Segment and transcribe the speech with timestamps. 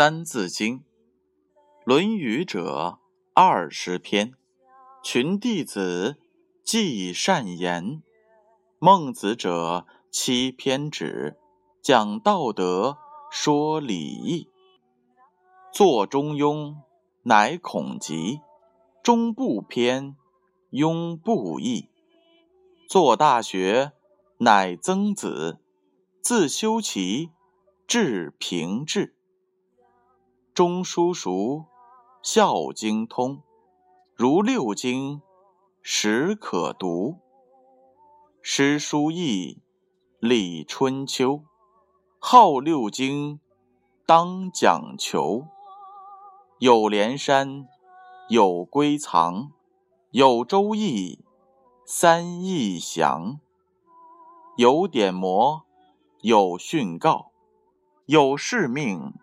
[0.00, 0.78] 三字经》
[1.84, 3.00] 《论语》者
[3.34, 4.32] 二十篇，
[5.04, 6.16] 群弟子
[6.64, 8.00] 记善言；
[8.78, 11.36] 孟子者七篇止，
[11.82, 12.96] 讲道德，
[13.30, 14.48] 说礼义。
[15.70, 16.70] 作《中庸》，
[17.24, 18.40] 乃孔集；
[19.02, 20.16] 中不偏，
[20.70, 21.90] 庸不易。
[22.88, 23.84] 作《大学》，
[24.38, 25.58] 乃曾子；
[26.22, 27.28] 自修齐，
[27.86, 29.14] 至平治。
[30.52, 31.66] 中书熟，
[32.22, 33.40] 孝经通，
[34.16, 35.22] 如六经，
[35.80, 37.18] 始可读。
[38.42, 39.62] 诗书易，
[40.18, 41.44] 礼春秋，
[42.18, 43.38] 号六经，
[44.04, 45.46] 当讲求。
[46.58, 47.68] 有连山，
[48.28, 49.52] 有归藏，
[50.10, 51.24] 有周易，
[51.86, 53.38] 三易详。
[54.56, 55.62] 有典谟，
[56.22, 57.30] 有训告，
[58.06, 59.14] 有誓命。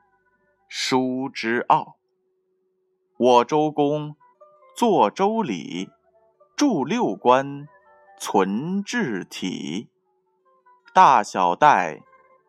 [0.68, 1.98] 书之奥。
[3.18, 4.18] 我周公
[4.76, 5.90] 作周礼，
[6.58, 7.68] 著六官，
[8.20, 9.90] 存治体。
[10.94, 12.04] 大小戴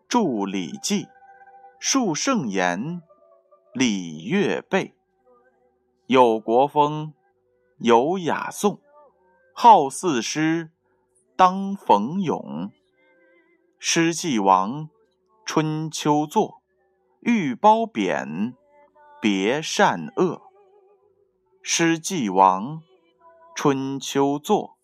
[0.09, 1.07] 著礼记，
[1.79, 3.01] 述圣言，
[3.73, 4.97] 礼乐备。
[6.07, 7.15] 有国风，
[7.79, 8.81] 有雅颂，
[9.55, 10.71] 好四诗，
[11.37, 12.73] 当逢咏。
[13.79, 14.89] 诗既亡，
[15.45, 16.58] 春秋作。
[17.21, 18.55] 欲褒贬，
[19.21, 20.43] 别善恶。
[21.63, 22.83] 诗既亡，
[23.57, 24.77] 春秋作。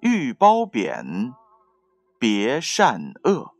[0.00, 1.34] 欲褒贬，
[2.18, 3.54] 别善恶。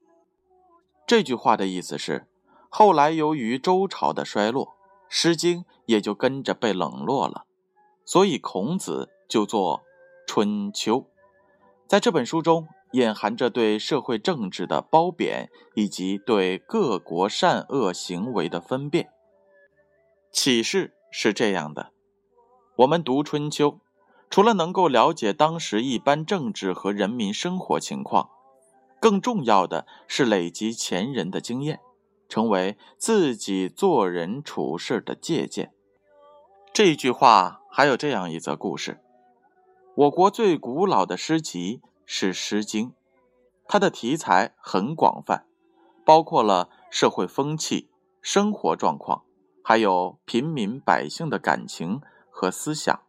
[1.06, 2.27] 这句话的意思是，
[2.71, 4.67] 后来由于周朝的衰落，
[5.09, 7.44] 《诗经》也就跟着被冷落了，
[8.05, 9.78] 所以孔子就做
[10.27, 10.97] 《春秋》。
[11.87, 12.67] 在这本书中。
[12.93, 19.11] 隐含着对社会政治的褒贬，以及对各国善恶行为的分辨。
[20.33, 21.93] 启示是这样的：
[22.77, 23.71] 我们读《春秋》，
[24.29, 28.31] 除了能够了解当时一般政治和人民生活情况，
[28.99, 31.81] 更重要的是累积前人的经验，
[32.29, 35.73] 成为自己做人处事的借鉴。
[36.73, 39.00] 这句话还有这样一则故事：
[39.95, 41.81] 我国最古老的诗集。
[42.12, 42.88] 是《诗经》，
[43.69, 45.47] 它的题材很广泛，
[46.04, 47.88] 包括了社会风气、
[48.21, 49.22] 生活状况，
[49.62, 53.00] 还有平民百姓的感情和思想，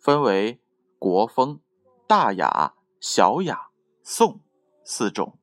[0.00, 0.60] 分为
[0.98, 1.60] 国风、
[2.08, 3.68] 大雅、小雅、
[4.02, 4.40] 颂
[4.82, 5.38] 四种。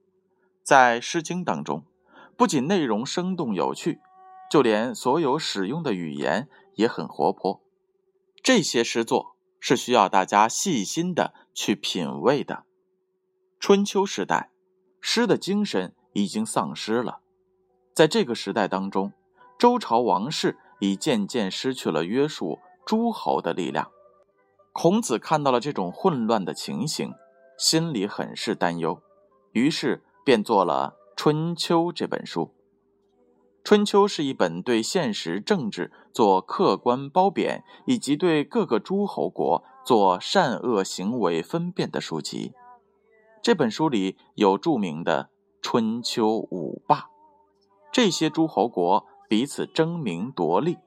[0.61, 1.85] 在《诗经》当中，
[2.35, 4.01] 不仅内容生动有趣，
[4.51, 7.63] 就连所有使用的语言也很活泼。
[8.43, 12.65] 这些诗作是需要大家细心的去品味的。
[13.61, 14.49] 春秋时代，
[15.01, 17.19] 诗的精神已经丧失了。
[17.93, 19.13] 在这个时代当中，
[19.59, 22.57] 周朝王室已渐渐失去了约束
[22.87, 23.91] 诸侯的力量。
[24.73, 27.13] 孔子看到了这种混乱的情形，
[27.55, 28.99] 心里很是担忧，
[29.51, 32.45] 于是便做了《春秋》这本书。
[33.63, 42.53] 《春秋》是一本对现实政治做客观褒贬，以及对各个诸侯国做善恶行为分辨的书籍。
[43.41, 45.31] 这本书里有著名的
[45.63, 47.09] 春秋五霸，
[47.91, 50.77] 这些诸侯国彼此争名夺利，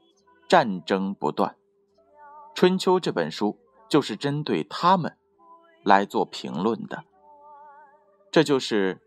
[0.48, 1.56] 战争不断。
[2.54, 5.18] 春秋这本书就是针对他们
[5.82, 7.04] 来做评论的。
[8.30, 8.96] 这就是《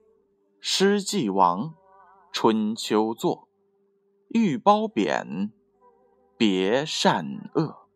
[0.59, 1.61] 诗记王》
[2.33, 3.37] 《春秋作》，
[4.27, 5.53] 欲褒贬，
[6.37, 7.87] 别善恶。